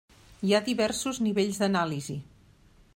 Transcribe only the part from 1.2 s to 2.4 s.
nivells d'anàlisi.